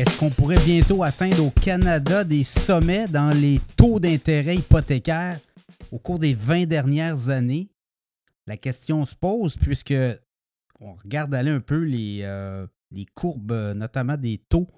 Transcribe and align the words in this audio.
Est-ce 0.00 0.18
qu'on 0.18 0.30
pourrait 0.30 0.56
bientôt 0.64 1.02
atteindre 1.02 1.44
au 1.44 1.50
Canada 1.50 2.24
des 2.24 2.42
sommets 2.42 3.06
dans 3.06 3.38
les 3.38 3.60
taux 3.76 4.00
d'intérêt 4.00 4.56
hypothécaires 4.56 5.38
au 5.92 5.98
cours 5.98 6.18
des 6.18 6.32
20 6.32 6.64
dernières 6.64 7.28
années? 7.28 7.68
La 8.46 8.56
question 8.56 9.04
se 9.04 9.14
pose 9.14 9.58
puisque 9.58 9.92
on 10.80 10.94
regarde 10.94 11.34
aller 11.34 11.50
un 11.50 11.60
peu 11.60 11.82
les, 11.82 12.20
euh, 12.22 12.66
courbes, 13.14 13.74
notamment 13.76 14.16
des 14.16 14.38
taux, 14.38 14.68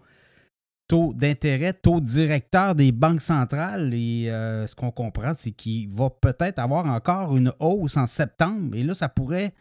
taux 0.89 1.15
d'intérêt, 1.15 1.73
taux 1.73 2.01
directeur 2.01 2.75
des 2.75 2.91
banques 2.91 3.23
centrales. 3.23 3.95
Et 3.95 4.29
euh, 4.29 4.67
ce 4.67 4.75
qu'on 4.75 4.91
comprend, 4.91 5.35
c'est 5.35 5.53
qu'il 5.53 5.89
va 5.89 6.11
peut-être 6.11 6.59
avoir 6.59 6.85
encore 6.87 7.37
une 7.37 7.53
hausse 7.61 7.97
en 7.97 8.09
septembre. 8.09 8.75
Et 8.75 8.83
là, 8.83 8.93
ça 8.93 9.09
pourrait 9.09 9.55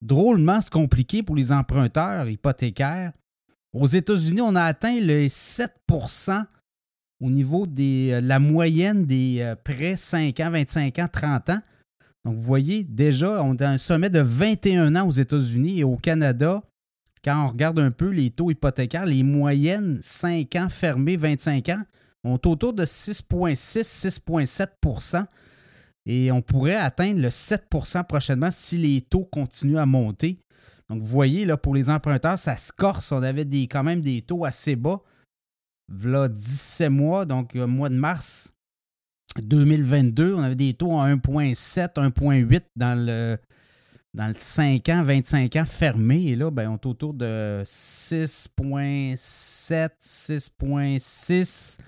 drôlement 0.00 0.62
se 0.62 0.70
compliquer 0.70 1.22
pour 1.22 1.36
les 1.36 1.52
emprunteurs 1.52 2.26
hypothécaires. 2.26 3.12
Aux 3.74 3.88
États-Unis, 3.88 4.40
on 4.40 4.54
a 4.54 4.62
atteint 4.62 5.00
le 5.00 5.26
7% 5.26 6.44
au 7.20 7.30
niveau 7.30 7.66
de 7.66 8.12
euh, 8.12 8.20
la 8.20 8.38
moyenne 8.38 9.04
des 9.04 9.38
euh, 9.40 9.56
prêts 9.56 9.96
5 9.96 10.38
ans, 10.40 10.50
25 10.50 10.98
ans, 11.00 11.08
30 11.12 11.50
ans. 11.50 11.60
Donc, 12.24 12.36
vous 12.36 12.44
voyez, 12.44 12.84
déjà, 12.84 13.42
on 13.42 13.54
a 13.56 13.66
un 13.66 13.78
sommet 13.78 14.10
de 14.10 14.20
21 14.20 14.94
ans 14.94 15.08
aux 15.08 15.12
États-Unis 15.12 15.80
et 15.80 15.84
au 15.84 15.96
Canada. 15.96 16.62
Quand 17.24 17.44
on 17.44 17.48
regarde 17.48 17.80
un 17.80 17.90
peu 17.90 18.10
les 18.10 18.30
taux 18.30 18.50
hypothécaires, 18.50 19.06
les 19.06 19.24
moyennes 19.24 19.98
5 20.00 20.54
ans 20.56 20.68
fermés, 20.68 21.16
25 21.16 21.68
ans, 21.70 21.82
ont 22.22 22.38
autour 22.46 22.74
de 22.74 22.84
6,6, 22.84 23.82
6,7% 23.82 25.24
et 26.06 26.30
on 26.30 26.42
pourrait 26.42 26.76
atteindre 26.76 27.20
le 27.20 27.28
7% 27.28 28.04
prochainement 28.06 28.50
si 28.50 28.78
les 28.78 29.00
taux 29.00 29.24
continuent 29.24 29.78
à 29.78 29.86
monter. 29.86 30.38
Donc, 30.90 31.02
vous 31.02 31.08
voyez, 31.08 31.44
là, 31.44 31.56
pour 31.56 31.74
les 31.74 31.90
emprunteurs, 31.90 32.38
ça 32.38 32.56
se 32.56 32.72
corse. 32.72 33.12
On 33.12 33.22
avait 33.22 33.44
des, 33.44 33.66
quand 33.66 33.82
même 33.82 34.00
des 34.00 34.22
taux 34.22 34.44
assez 34.44 34.76
bas. 34.76 35.00
Voilà 35.88 36.28
17 36.28 36.90
mois, 36.90 37.26
donc 37.26 37.56
euh, 37.56 37.66
mois 37.66 37.90
de 37.90 37.94
mars 37.94 38.54
2022, 39.42 40.34
on 40.34 40.42
avait 40.42 40.54
des 40.54 40.74
taux 40.74 40.98
à 40.98 41.08
1,7, 41.08 41.94
1,8 41.94 42.60
dans 42.76 43.06
le, 43.06 43.36
dans 44.14 44.28
le 44.28 44.34
5 44.36 44.88
ans, 44.90 45.02
25 45.02 45.56
ans 45.56 45.64
fermés. 45.64 46.26
Et 46.26 46.36
là, 46.36 46.50
ben, 46.50 46.70
on 46.70 46.74
est 46.74 46.86
autour 46.86 47.14
de 47.14 47.62
6,7, 47.64 49.88
6,6. 50.00 51.78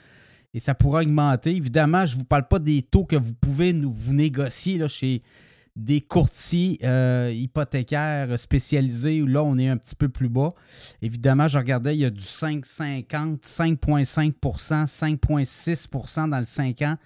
Et 0.55 0.61
ça 0.61 0.75
pourra 0.75 1.03
augmenter. 1.03 1.55
Évidemment, 1.55 2.07
je 2.07 2.15
ne 2.15 2.21
vous 2.21 2.25
parle 2.25 2.49
pas 2.49 2.59
des 2.59 2.83
taux 2.83 3.05
que 3.05 3.17
vous 3.17 3.35
pouvez 3.35 3.73
nous, 3.73 3.93
vous 3.93 4.15
négocier 4.15 4.79
là, 4.79 4.89
chez 4.89 5.23
des 5.77 6.01
courtiers 6.01 6.79
euh, 6.85 7.31
hypothécaires 7.33 8.39
spécialisés 8.39 9.21
où 9.21 9.27
là, 9.27 9.43
on 9.45 9.59
est 9.59 9.69
un 9.69 9.77
petit 9.77 9.95
peu 9.95 10.09
plus 10.09 10.31
bas. 10.31 10.49
Évidemment, 11.03 11.49
je 11.49 11.59
regardais, 11.59 11.95
il 11.95 12.01
y 12.01 12.05
a 12.07 12.11
du 12.11 12.23
5,50, 12.23 13.43
5,5% 13.43 14.87
5,6% 14.87 16.31
dans 16.31 16.39
le 16.39 16.45
5 16.45 16.83
ans. 16.83 16.97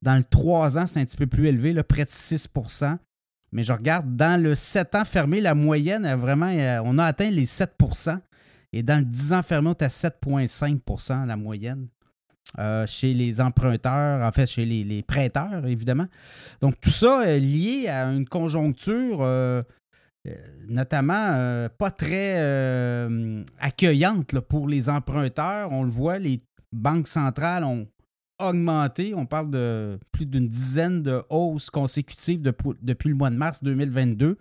Dans 0.00 0.16
le 0.16 0.24
3 0.24 0.78
ans, 0.78 0.86
c'est 0.86 1.00
un 1.00 1.04
petit 1.04 1.16
peu 1.16 1.26
plus 1.26 1.48
élevé, 1.48 1.74
près 1.82 2.04
de 2.04 2.10
6% 2.10 2.96
Mais 3.52 3.64
je 3.64 3.72
regarde, 3.72 4.16
dans 4.16 4.40
le 4.40 4.54
7 4.54 4.94
ans 4.94 5.04
fermé, 5.04 5.40
la 5.40 5.56
moyenne, 5.56 6.08
vraiment, 6.14 6.46
euh, 6.46 6.80
on 6.84 6.98
a 6.98 7.04
atteint 7.04 7.30
les 7.30 7.46
7% 7.46 8.18
Et 8.72 8.84
dans 8.84 9.00
le 9.00 9.04
10 9.04 9.32
ans 9.32 9.42
fermé, 9.42 9.70
on 9.70 9.72
est 9.72 9.82
à 9.82 9.88
7,5% 9.88 11.26
la 11.26 11.36
moyenne. 11.36 11.88
Euh, 12.58 12.84
chez 12.86 13.14
les 13.14 13.40
emprunteurs, 13.40 14.26
en 14.26 14.32
fait, 14.32 14.46
chez 14.46 14.64
les, 14.64 15.02
prêteurs, 15.02 15.66
évidemment. 15.66 16.06
Donc, 16.60 16.74
tout 16.80 16.90
ça 16.90 17.24
est 17.26 17.38
lié 17.38 17.88
à 17.88 18.06
une 18.06 18.26
conjoncture, 18.26 19.18
euh, 19.20 19.62
euh, 20.26 20.34
notamment 20.68 21.68
pas 21.78 21.90
très 21.90 22.40
accueillante 23.60 24.40
pour 24.40 24.68
les 24.68 24.88
emprunteurs. 24.88 25.70
On 25.70 25.84
le 25.84 25.90
voit, 25.90 26.18
les 26.18 26.40
banques 26.72 27.08
centrales 27.08 27.62
ont 27.62 27.86
augmenté. 28.40 29.14
On 29.14 29.26
parle 29.26 29.50
de 29.50 29.98
plus 30.12 30.26
d'une 30.26 30.48
dizaine 30.48 31.02
de 31.02 31.22
hausses 31.30 31.70
consécutives 31.70 32.42
depuis 32.42 33.08
le 33.08 33.14
mois 33.14 33.30
de 33.30 33.36
mars 33.36 33.62
2022. 33.62 34.36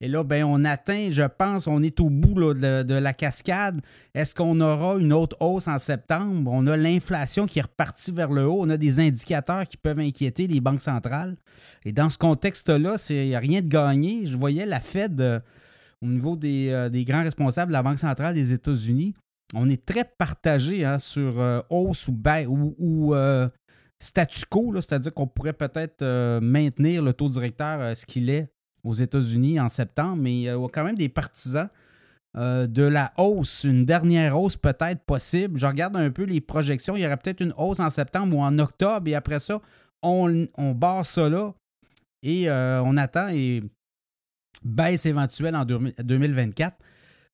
Et 0.00 0.08
là, 0.08 0.24
ben, 0.24 0.44
on 0.44 0.64
atteint, 0.64 1.08
je 1.10 1.22
pense, 1.22 1.66
on 1.66 1.82
est 1.82 2.00
au 2.00 2.08
bout 2.08 2.54
de, 2.54 2.94
la 2.94 3.12
cascade. 3.12 3.80
Est-ce 4.14 4.34
qu'on 4.34 4.60
aura 4.60 4.98
une 4.98 5.12
autre 5.12 5.36
hausse 5.40 5.68
en 5.68 5.78
septembre? 5.78 6.50
On 6.52 6.66
a 6.66 6.76
l'inflation 6.76 7.46
qui 7.46 7.58
est 7.58 7.62
repartie 7.62 8.10
vers 8.10 8.30
le 8.30 8.46
haut. 8.46 8.60
On 8.60 8.70
a 8.70 8.76
des 8.76 9.00
indicateurs 9.00 9.66
qui 9.66 9.76
peuvent 9.76 10.00
inquiéter 10.00 10.46
les 10.46 10.60
banques 10.60 10.80
centrales. 10.80 11.36
Et 11.84 11.92
dans 11.92 12.08
ce 12.08 12.18
contexte-là, 12.18 12.96
il 13.10 13.28
n'y 13.28 13.34
a 13.34 13.40
rien 13.40 13.60
de 13.60 13.68
gagné. 13.68 14.26
Je 14.26 14.36
voyais 14.36 14.64
la 14.64 14.80
Fed 14.80 15.20
euh, 15.20 15.40
au 16.02 16.06
niveau 16.06 16.38
euh, 16.44 16.88
des, 16.88 17.04
grands 17.04 17.22
responsables 17.22 17.68
de 17.68 17.74
la 17.74 17.82
Banque 17.82 17.98
centrale 17.98 18.34
des 18.34 18.52
États-Unis 18.52 19.14
on 19.54 19.68
est 19.68 19.84
très 19.84 20.04
partagé 20.04 20.84
hein, 20.84 20.98
sur 20.98 21.40
euh, 21.40 21.60
hausse 21.70 22.08
ou, 22.08 22.74
ou, 22.78 23.14
euh, 23.14 23.48
statu 23.98 24.46
quo, 24.48 24.72
c'est-à-dire 24.76 25.12
qu'on 25.12 25.26
pourrait 25.26 25.52
peut-être 25.52 26.02
euh, 26.02 26.40
maintenir 26.40 27.02
le 27.02 27.12
taux 27.12 27.28
directeur 27.28 27.96
ce 27.96 28.06
qu'il 28.06 28.30
est 28.30 28.48
aux 28.84 28.94
États-Unis 28.94 29.60
en 29.60 29.68
septembre, 29.68 30.16
mais 30.16 30.32
il 30.32 30.42
y 30.42 30.48
a 30.48 30.56
quand 30.72 30.84
même 30.84 30.96
des 30.96 31.08
partisans 31.08 31.68
de 32.36 32.82
la 32.84 33.12
hausse, 33.18 33.64
une 33.64 33.84
dernière 33.84 34.40
hausse 34.40 34.56
peut-être 34.56 35.04
possible. 35.04 35.58
Je 35.58 35.66
regarde 35.66 35.96
un 35.96 36.10
peu 36.10 36.22
les 36.22 36.40
projections, 36.40 36.94
il 36.96 37.02
y 37.02 37.06
aurait 37.06 37.16
peut-être 37.16 37.40
une 37.40 37.52
hausse 37.58 37.80
en 37.80 37.90
septembre 37.90 38.36
ou 38.36 38.40
en 38.40 38.56
octobre, 38.60 39.08
et 39.08 39.16
après 39.16 39.40
ça, 39.40 39.60
on, 40.00 40.46
barre 40.74 41.04
ça 41.04 41.28
là 41.28 41.52
et 42.22 42.48
on 42.48 42.96
attend 42.96 43.28
et 43.30 43.64
baisse 44.62 45.06
éventuelle 45.06 45.56
en 45.56 45.64
2024. 45.64 46.76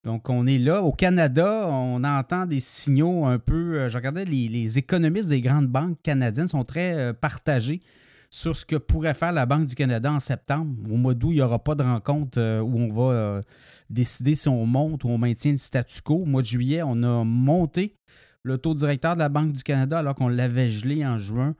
Donc, 0.06 0.30
on 0.30 0.46
est 0.46 0.58
là. 0.58 0.84
Au 0.84 0.92
Canada, 0.92 1.66
on 1.68 2.04
entend 2.04 2.46
des 2.46 2.60
signaux 2.60 3.24
un 3.24 3.40
peu. 3.40 3.80
Euh, 3.80 3.88
je 3.88 3.96
regardais, 3.96 4.24
les, 4.24 4.78
économistes 4.78 5.28
des 5.28 5.40
grandes 5.40 5.66
banques 5.66 6.00
canadiennes 6.00 6.46
sont 6.46 6.62
très 6.62 6.92
euh, 6.96 7.12
partagés 7.12 7.82
sur 8.30 8.56
ce 8.56 8.64
que 8.64 8.76
pourrait 8.76 9.14
faire 9.14 9.32
la 9.32 9.46
Banque 9.46 9.66
du 9.66 9.74
Canada 9.74 10.12
en 10.12 10.20
septembre. 10.20 10.72
Au 10.88 10.96
mois 10.96 11.14
d'août, 11.14 11.30
il 11.32 11.36
n'y 11.36 11.40
aura 11.40 11.58
pas 11.58 11.74
de 11.74 11.82
rencontre 11.82 12.38
euh, 12.38 12.60
où 12.60 12.78
on 12.78 12.92
va 12.92 13.42
décider 13.90 14.36
si 14.36 14.48
on 14.48 14.64
monte 14.64 15.02
ou 15.02 15.08
on 15.08 15.18
maintient 15.18 15.50
le 15.50 15.56
statu 15.56 16.00
quo. 16.02 16.18
Au 16.18 16.24
mois 16.24 16.42
de 16.42 16.46
juillet, 16.46 16.82
on 16.84 17.02
a 17.02 17.24
monté 17.24 17.96
le 18.44 18.58
taux 18.58 18.74
directeur 18.74 19.14
de 19.14 19.18
la 19.18 19.28
Banque 19.28 19.50
du 19.50 19.64
Canada 19.64 19.98
alors 19.98 20.14
qu'on 20.14 20.28
l'avait 20.28 20.70
gelé 20.70 21.04
en 21.04 21.18
juin. 21.18 21.56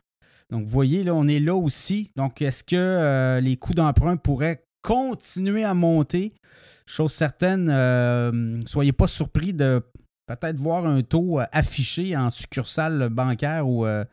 Donc, 0.51 0.67
vous 0.67 0.71
voyez, 0.71 1.03
là, 1.03 1.17
on 1.17 1.27
est 1.27 1.41
là 1.41 1.57
aussi. 1.57 2.13
Donc, 2.15 2.41
est-ce 2.41 2.63
que 2.63 3.41
les 3.41 3.57
coûts 3.57 3.75
d'emprunt 3.75 4.17
pourraient 4.17 4.65
continuer 4.83 5.65
à 5.65 5.75
monter? 5.75 6.33
Chose 6.88 7.12
certaine, 7.12 7.69
euh, 7.69 8.60
soyez 8.64 8.92
pas 8.92 9.08
surpris 9.08 9.52
de 9.52 9.82
peut-être 10.26 10.58
voir 10.58 10.86
un 10.86 11.02
taux 11.02 11.41
euh, 11.41 11.44
affiché 11.50 12.16
en 12.16 12.30
succursale 12.30 13.08
bancaire 13.08 13.69
ou 13.69 13.84
euh, 13.84 14.04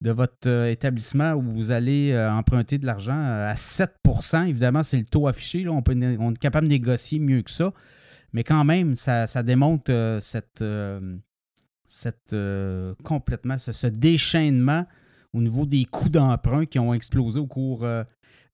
de 0.00 0.10
votre 0.10 0.48
établissement 0.68 1.34
où 1.34 1.42
vous 1.42 1.70
allez 1.70 2.16
emprunter 2.16 2.78
de 2.78 2.86
l'argent 2.86 3.20
à 3.20 3.54
7% 3.54 4.46
Évidemment, 4.46 4.82
c'est 4.82 4.96
le 4.96 5.04
taux 5.04 5.26
affiché. 5.26 5.68
On, 5.68 5.82
peut, 5.82 5.94
on, 6.18 6.32
est 6.32 6.38
capable 6.38 6.68
de 6.68 6.72
négocier 6.72 7.18
mieux 7.18 7.42
que 7.42 7.50
ça. 7.50 7.72
Mais 8.32 8.44
quand 8.44 8.64
même, 8.64 8.94
ça, 8.94 9.26
démontre 9.42 10.18
cette, 10.20 10.64
cette 11.84 12.36
complètement 13.02 13.58
ce, 13.58 13.86
déchaînement 13.88 14.86
au 15.34 15.40
niveau 15.40 15.66
des 15.66 15.84
coûts 15.84 16.08
d'emprunt 16.08 16.64
qui 16.64 16.78
ont 16.78 16.94
explosé 16.94 17.38
au 17.38 17.46
cours 17.46 17.86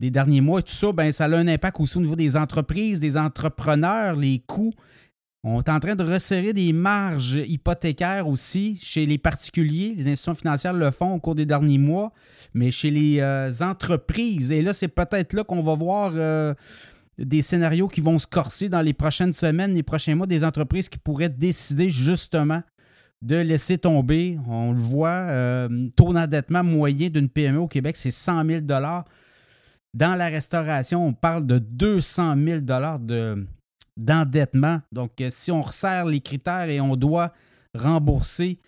des 0.01 0.11
derniers 0.11 0.41
mois 0.41 0.61
et 0.61 0.63
tout 0.63 0.75
ça, 0.75 0.93
ben, 0.93 1.13
ça 1.13 1.25
a 1.25 1.37
un 1.37 1.49
impact 1.49 1.81
aussi 1.81 1.99
au 1.99 2.01
niveau 2.01 2.17
des 2.17 2.37
entreprises, 2.37 3.01
des 3.01 3.17
entrepreneurs, 3.17 4.17
les 4.17 4.41
coûts. 4.41 4.73
On 5.47 5.61
est 5.61 5.69
en 5.69 5.79
train 5.79 5.95
de 5.95 6.03
resserrer 6.03 6.55
des 6.55 6.73
marges 6.73 7.39
hypothécaires 7.47 8.27
aussi 8.27 8.79
chez 8.81 9.05
les 9.05 9.19
particuliers. 9.19 9.95
Les 9.95 10.09
institutions 10.09 10.35
financières 10.35 10.73
le 10.73 10.91
font 10.91 11.13
au 11.13 11.21
cours 11.21 11.35
des 11.35 11.45
derniers 11.45 11.77
mois, 11.77 12.13
mais 12.55 12.71
chez 12.71 12.91
les 12.91 13.21
euh, 13.21 13.53
entreprises. 13.61 14.53
Et 14.53 14.63
là, 14.63 14.73
c'est 14.73 14.89
peut-être 14.89 15.35
là 15.35 15.45
qu'on 15.45 15.63
va 15.63 15.75
voir 15.75 16.13
euh, 16.15 16.55
des 17.19 17.43
scénarios 17.43 17.89
qui 17.89 18.01
vont 18.01 18.19
se 18.19 18.27
corser 18.27 18.71
dans 18.71 18.81
les 18.81 18.95
prochaines 18.95 19.35
semaines, 19.35 19.75
les 19.75 19.83
prochains 19.83 20.15
mois, 20.15 20.27
des 20.27 20.45
entreprises 20.45 20.89
qui 20.89 20.99
pourraient 20.99 21.29
décider 21.29 21.91
justement 21.91 22.63
de 23.25 23.37
laisser 23.37 23.79
tomber. 23.79 24.39
On 24.47 24.73
le 24.73 24.79
voit, 24.79 25.09
euh, 25.31 25.89
taux 25.97 26.13
d'endettement 26.13 26.63
moyen 26.63 27.09
d'une 27.09 27.31
PME 27.31 27.59
au 27.59 27.69
Québec, 27.69 27.97
c'est 27.97 28.11
100 28.11 28.45
000 28.45 28.61
dans 28.61 30.15
la 30.15 30.27
restauration, 30.27 31.07
on 31.07 31.15
parle 31.15 31.47
de 31.47 31.59
200 31.59 32.35
000 32.45 32.61
de, 32.61 33.47
d'endettement. 33.97 34.81
Donc, 34.93 35.21
euh, 35.21 35.29
si 35.31 35.51
on 35.51 35.63
resserre 35.63 36.05
les 36.05 36.21
critères 36.21 36.69
et 36.69 36.81
on 36.81 36.97
doit 36.97 37.33
rembourser 37.75 38.59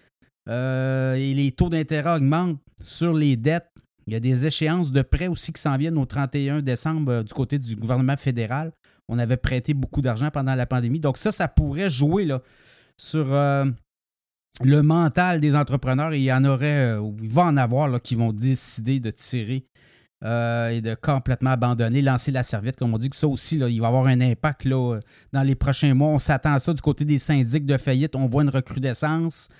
euh, 0.49 1.15
et 1.15 1.35
les 1.35 1.53
taux 1.53 1.69
d'intérêt 1.69 2.17
augmentent 2.17 2.61
sur 2.83 3.13
les 3.13 3.37
dettes, 3.37 3.71
il 4.07 4.15
y 4.15 4.17
a 4.17 4.21
des 4.21 4.47
échéances 4.47 4.91
de 4.91 5.03
prêts 5.03 5.27
aussi 5.27 5.53
qui 5.53 5.61
s'en 5.61 5.77
viennent 5.77 5.99
au 5.99 6.07
31 6.07 6.63
décembre 6.63 7.25
du 7.25 7.35
côté 7.35 7.59
du 7.59 7.77
gouvernement 7.77 8.17
fédéral. 8.17 8.73
On 9.09 9.19
avait 9.19 9.37
prêté 9.37 9.75
beaucoup 9.75 10.01
d'argent 10.01 10.31
pendant 10.31 10.55
la 10.55 10.65
pandémie. 10.65 11.01
Donc, 11.01 11.19
ça, 11.19 11.31
ça 11.31 11.47
pourrait 11.49 11.91
jouer 11.91 12.29
sur 12.97 13.35
le 14.63 14.83
mental 14.83 15.41
des 15.41 15.55
entrepreneurs. 15.55 16.15
Il 16.15 16.23
y 16.23 16.33
en 16.33 16.45
aurait, 16.45 16.97
ou 16.97 17.17
il 17.23 17.31
va 17.31 17.45
en 17.45 17.57
avoir 17.57 18.01
qui 18.01 18.15
vont 18.15 18.33
décider 18.33 19.01
de 19.01 19.11
tirer 19.11 19.67
euh, 20.25 20.71
et 20.71 20.81
de 20.81 20.95
complètement 20.95 21.51
abandonner, 21.51 22.01
lancer 22.01 22.33
la 22.33 22.43
serviette, 22.43 22.77
comme 22.77 22.95
on 22.95 22.99
dit, 22.99 23.11
que 23.11 23.17
ça 23.17 23.29
aussi, 23.29 23.57
il 23.57 23.81
va 23.81 23.89
avoir 23.89 24.07
un 24.07 24.21
impact 24.21 24.65
là, 24.65 24.99
dans 25.33 25.43
les 25.43 25.55
prochains 25.55 25.93
mois. 25.93 26.09
On 26.09 26.19
s'attend 26.19 26.55
à 26.55 26.59
ça 26.59 26.73
du 26.73 26.81
côté 26.81 27.05
des 27.05 27.19
syndics 27.19 27.67
de 27.67 27.77
faillite. 27.77 28.17
On 28.17 28.27
voit 28.27 28.43
une 28.43 28.51
recrudescence. 28.51 29.51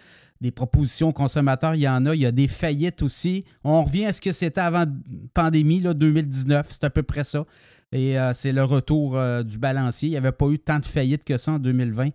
des 0.41 0.51
propositions 0.51 1.13
consommateurs, 1.13 1.75
il 1.75 1.83
y 1.83 1.89
en 1.89 2.07
a. 2.07 2.15
Il 2.15 2.21
y 2.23 2.27
a 2.27 2.33
des 2.33 2.49
faillites 2.49 3.03
aussi. 3.03 3.45
On 3.65 3.85
revient 3.85 4.07
à 4.07 4.13
ce 4.13 4.21
que 4.21 4.33
c'était 4.33 4.63
avant 4.63 4.81
la 4.81 4.87
pandémie, 5.35 5.81
là, 5.81 5.93
2019. 5.93 6.69
C'est 6.71 6.85
à 6.85 6.91
peu 6.91 7.03
près 7.03 7.25
ça. 7.25 7.45
Et 7.93 8.19
euh, 8.19 8.33
c'est 8.33 8.53
le 8.53 8.65
retour 8.65 9.17
euh, 9.17 9.43
du 9.43 9.59
balancier. 9.59 10.09
Il 10.09 10.13
n'y 10.13 10.17
avait 10.17 10.33
pas 10.33 10.49
eu 10.49 10.59
tant 10.59 10.79
de 10.79 10.87
faillites 10.87 11.25
que 11.25 11.37
ça 11.37 11.53
en 11.53 11.59
2020. 11.59 12.11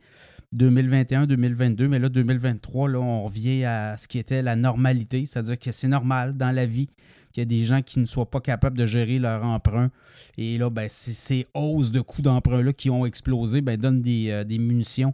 2021, 0.53 1.27
2022, 1.27 1.87
mais 1.87 1.99
là, 1.99 2.09
2023, 2.09 2.89
là, 2.89 2.99
on 2.99 3.23
revient 3.23 3.63
à 3.63 3.95
ce 3.97 4.07
qui 4.07 4.19
était 4.19 4.41
la 4.41 4.55
normalité, 4.55 5.25
c'est-à-dire 5.25 5.57
que 5.57 5.71
c'est 5.71 5.87
normal 5.87 6.35
dans 6.35 6.51
la 6.51 6.65
vie 6.65 6.89
qu'il 7.31 7.41
y 7.41 7.45
a 7.45 7.45
des 7.45 7.63
gens 7.63 7.81
qui 7.81 7.99
ne 7.99 8.05
soient 8.05 8.29
pas 8.29 8.41
capables 8.41 8.77
de 8.77 8.85
gérer 8.85 9.17
leur 9.17 9.45
emprunt. 9.45 9.89
Et 10.37 10.57
là, 10.57 10.69
ben, 10.69 10.87
ces 10.89 11.47
hausses 11.53 11.91
de 11.91 12.01
coûts 12.01 12.21
d'emprunt-là 12.21 12.73
qui 12.73 12.89
ont 12.89 13.05
explosé 13.05 13.61
ben, 13.61 13.77
donnent 13.77 14.03
euh, 14.05 14.43
des 14.43 14.59
munitions 14.59 15.13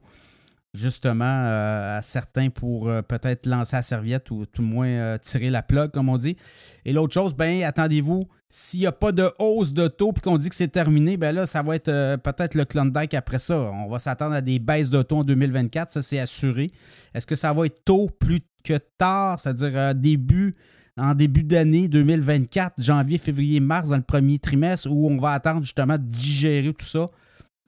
justement 0.77 1.25
euh, 1.25 1.97
à 1.97 2.01
certains 2.01 2.50
pour 2.50 2.88
euh, 2.88 3.01
peut-être 3.01 3.45
lancer 3.45 3.75
la 3.75 3.81
serviette 3.81 4.31
ou 4.31 4.45
tout 4.45 4.62
le 4.62 4.68
moins 4.68 4.88
euh, 4.88 5.18
tirer 5.18 5.50
la 5.50 5.63
plug, 5.63 5.91
comme 5.91 6.09
on 6.09 6.18
dit. 6.18 6.38
Et 6.85 6.94
l'autre 6.94 7.13
chose, 7.13 7.33
ben 7.33 7.63
attendez-vous, 7.63 8.27
s'il 8.47 8.81
n'y 8.81 8.85
a 8.85 8.91
pas 8.91 9.12
de 9.12 9.29
hausse 9.39 9.74
de 9.74 9.88
taux 9.88 10.13
puis 10.13 10.21
qu'on 10.21 10.38
dit 10.38 10.50
que 10.50 10.56
c'est 10.56 10.68
terminé, 10.69 11.18
ben 11.18 11.33
là, 11.33 11.45
ça 11.45 11.62
va 11.63 11.75
être 11.75 12.15
peut-être 12.18 12.56
le 12.56 12.65
Klondike 12.65 13.13
après 13.13 13.39
ça. 13.39 13.57
On 13.57 13.89
va 13.89 14.00
s'attendre 14.00 14.35
à 14.35 14.41
des 14.41 14.59
baisses 14.59 14.89
de 14.89 15.01
taux 15.01 15.18
en 15.18 15.24
2024, 15.24 15.91
ça 15.91 16.01
c'est 16.01 16.19
assuré. 16.19 16.71
Est-ce 17.13 17.25
que 17.25 17.35
ça 17.35 17.51
va 17.51 17.65
être 17.65 17.83
tôt 17.83 18.09
plus 18.19 18.41
que 18.63 18.77
tard, 18.97 19.39
c'est-à-dire 19.39 19.95
début 19.95 20.53
en 20.97 21.13
début 21.13 21.44
d'année 21.44 21.88
2024, 21.88 22.81
janvier, 22.81 23.18
février, 23.18 23.59
mars, 23.59 23.89
dans 23.89 23.97
le 23.97 24.01
premier 24.01 24.39
trimestre, 24.39 24.89
où 24.89 25.07
on 25.09 25.18
va 25.18 25.31
attendre 25.31 25.62
justement 25.62 25.97
de 25.97 26.03
digérer 26.03 26.74
tout 26.74 26.85
ça? 26.85 27.09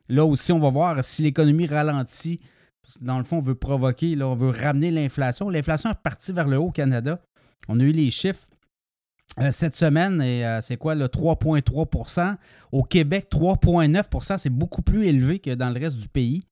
Là 0.08 0.26
aussi, 0.26 0.52
on 0.52 0.60
va 0.60 0.70
voir 0.70 1.04
si 1.04 1.22
l'économie 1.22 1.68
ralentit 1.68 2.40
dans 3.02 3.18
le 3.18 3.24
fond, 3.24 3.38
on 3.38 3.42
veut 3.42 3.56
provoquer, 3.56 4.16
là, 4.16 4.28
on 4.28 4.36
veut 4.36 4.50
ramener 4.50 4.92
l'inflation. 4.92 5.50
L'inflation 5.50 5.92
est 5.92 6.02
partie 6.04 6.32
vers 6.32 6.48
le 6.48 6.58
haut 6.58 6.68
au 6.68 6.72
Canada. 6.72 7.20
On 7.68 7.80
a 7.80 7.84
eu 7.84 7.92
les 7.92 8.12
chiffres 8.12 8.48
euh, 9.40 9.52
cette 9.52 9.76
semaine, 9.76 10.22
et 10.22 10.46
euh, 10.46 10.60
c'est 10.62 10.78
quoi, 10.78 10.96
le 10.96 11.06
3,3% 11.06 12.36
Au 12.72 12.84
Québec, 12.84 13.28
3,9% 13.32 14.38
c'est 14.38 14.50
beaucoup 14.50 14.82
plus 14.82 15.06
élevé 15.08 15.40
que 15.40 15.54
dans 15.54 15.70
le 15.70 15.80
reste 15.80 15.98
du 15.98 16.08
pays, 16.08 16.44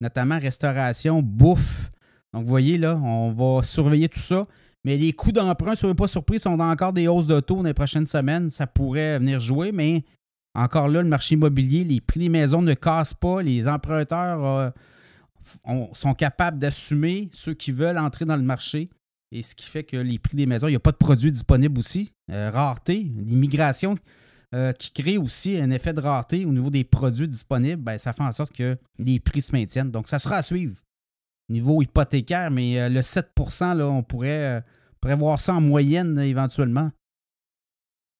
notamment 0.00 0.38
restauration, 0.38 1.22
bouffe. 1.22 1.90
Donc, 2.32 2.42
vous 2.42 2.48
voyez, 2.48 2.76
là, 2.76 2.96
on 2.96 3.32
va 3.32 3.62
surveiller 3.62 4.08
tout 4.08 4.20
ça. 4.20 4.46
Mais 4.84 4.96
les 4.96 5.12
coûts 5.12 5.32
d'emprunt, 5.32 5.74
soyez 5.74 5.94
pas 5.94 6.06
surpris, 6.06 6.38
sont 6.38 6.58
encore 6.60 6.92
des 6.92 7.08
hausses 7.08 7.26
de 7.26 7.40
taux 7.40 7.56
dans 7.56 7.62
les 7.62 7.74
prochaines 7.74 8.06
semaines. 8.06 8.48
Ça 8.48 8.66
pourrait 8.66 9.18
venir 9.18 9.40
jouer, 9.40 9.72
mais 9.72 10.04
encore 10.54 10.88
là, 10.88 11.02
le 11.02 11.08
marché 11.08 11.34
immobilier, 11.34 11.84
les 11.84 12.00
prix 12.00 12.20
des 12.20 12.28
maisons 12.28 12.62
ne 12.62 12.74
cassent 12.74 13.14
pas. 13.14 13.42
Les 13.42 13.66
emprunteurs 13.66 14.44
euh, 14.44 14.70
sont 15.92 16.14
capables 16.14 16.58
d'assumer 16.58 17.30
ceux 17.32 17.54
qui 17.54 17.72
veulent 17.72 17.98
entrer 17.98 18.24
dans 18.24 18.36
le 18.36 18.42
marché. 18.42 18.90
Et 19.30 19.42
ce 19.42 19.54
qui 19.54 19.66
fait 19.66 19.84
que 19.84 19.96
les 19.96 20.18
prix 20.18 20.36
des 20.36 20.46
maisons, 20.46 20.68
il 20.68 20.72
n'y 20.72 20.76
a 20.76 20.80
pas 20.80 20.92
de 20.92 20.96
produits 20.96 21.32
disponibles 21.32 21.78
aussi. 21.78 22.12
Euh, 22.30 22.50
rareté, 22.50 23.10
l'immigration 23.16 23.96
euh, 24.54 24.72
qui 24.72 24.92
crée 24.92 25.18
aussi 25.18 25.58
un 25.58 25.70
effet 25.70 25.92
de 25.92 26.00
rareté 26.00 26.46
au 26.46 26.52
niveau 26.52 26.70
des 26.70 26.84
produits 26.84 27.28
disponibles, 27.28 27.82
ben, 27.82 27.98
ça 27.98 28.12
fait 28.12 28.22
en 28.22 28.32
sorte 28.32 28.52
que 28.52 28.76
les 28.98 29.20
prix 29.20 29.42
se 29.42 29.52
maintiennent. 29.52 29.90
Donc, 29.90 30.08
ça 30.08 30.18
sera 30.18 30.36
à 30.36 30.42
suivre. 30.42 30.76
Niveau 31.50 31.82
hypothécaire, 31.82 32.50
mais 32.50 32.80
euh, 32.80 32.88
le 32.88 33.02
7 33.02 33.32
là, 33.60 33.86
on 33.88 34.02
pourrait, 34.02 34.62
prévoir 35.00 35.40
ça 35.40 35.54
en 35.54 35.60
moyenne 35.60 36.18
éventuellement. 36.18 36.90